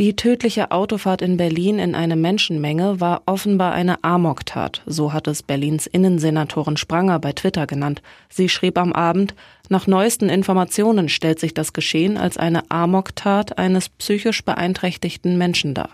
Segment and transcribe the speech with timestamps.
[0.00, 5.44] Die tödliche Autofahrt in Berlin in eine Menschenmenge war offenbar eine Amoktat, so hat es
[5.44, 8.02] Berlins Innensenatorin Spranger bei Twitter genannt.
[8.28, 9.36] Sie schrieb am Abend,
[9.68, 15.90] nach neuesten Informationen stellt sich das Geschehen als eine Amoktat eines psychisch beeinträchtigten Menschen dar.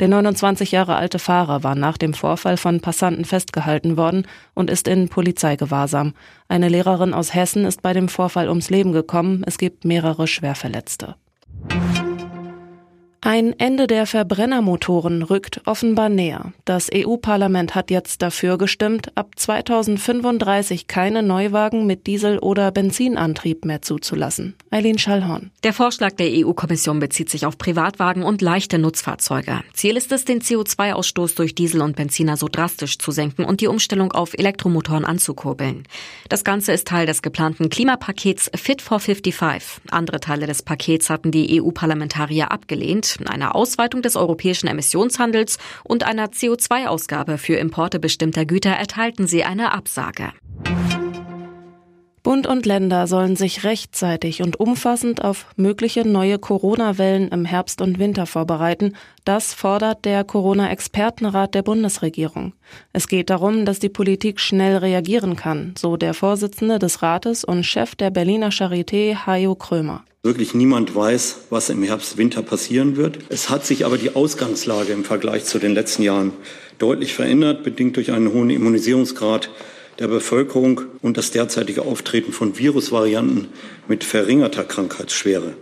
[0.00, 4.88] Der 29 Jahre alte Fahrer war nach dem Vorfall von Passanten festgehalten worden und ist
[4.88, 6.14] in Polizeigewahrsam.
[6.48, 9.42] Eine Lehrerin aus Hessen ist bei dem Vorfall ums Leben gekommen.
[9.46, 11.16] Es gibt mehrere Schwerverletzte.
[13.36, 16.52] Ein Ende der Verbrennermotoren rückt offenbar näher.
[16.64, 23.82] Das EU-Parlament hat jetzt dafür gestimmt, ab 2035 keine Neuwagen mit Diesel- oder Benzinantrieb mehr
[23.82, 24.54] zuzulassen.
[24.70, 25.50] Eileen Schallhorn.
[25.64, 29.62] Der Vorschlag der EU-Kommission bezieht sich auf Privatwagen und leichte Nutzfahrzeuge.
[29.72, 33.66] Ziel ist es, den CO2-Ausstoß durch Diesel und Benziner so drastisch zu senken und die
[33.66, 35.88] Umstellung auf Elektromotoren anzukurbeln.
[36.28, 39.82] Das Ganze ist Teil des geplanten Klimapakets Fit for 55.
[39.90, 46.28] Andere Teile des Pakets hatten die EU-Parlamentarier abgelehnt einer Ausweitung des europäischen Emissionshandels und einer
[46.28, 50.32] CO2-Ausgabe für Importe bestimmter Güter erteilten sie eine Absage.
[52.24, 57.98] Bund und Länder sollen sich rechtzeitig und umfassend auf mögliche neue Corona-Wellen im Herbst und
[57.98, 58.94] Winter vorbereiten.
[59.26, 62.54] Das fordert der Corona-Expertenrat der Bundesregierung.
[62.94, 67.62] Es geht darum, dass die Politik schnell reagieren kann, so der Vorsitzende des Rates und
[67.62, 70.02] Chef der Berliner Charité, Hajo Krömer.
[70.22, 73.18] Wirklich niemand weiß, was im Herbst, Winter passieren wird.
[73.28, 76.32] Es hat sich aber die Ausgangslage im Vergleich zu den letzten Jahren
[76.78, 79.50] deutlich verändert, bedingt durch einen hohen Immunisierungsgrad
[79.98, 83.48] der Bevölkerung und das derzeitige Auftreten von Virusvarianten
[83.88, 85.54] mit verringerter Krankheitsschwere.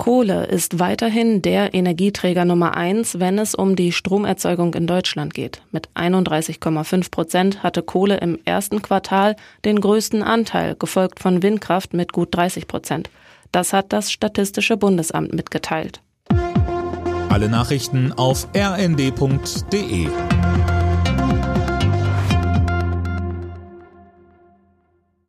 [0.00, 5.60] Kohle ist weiterhin der Energieträger Nummer eins, wenn es um die Stromerzeugung in Deutschland geht.
[5.72, 12.14] Mit 31,5 Prozent hatte Kohle im ersten Quartal den größten Anteil, gefolgt von Windkraft mit
[12.14, 13.10] gut 30 Prozent.
[13.52, 16.00] Das hat das Statistische Bundesamt mitgeteilt.
[17.28, 20.08] Alle Nachrichten auf rnd.de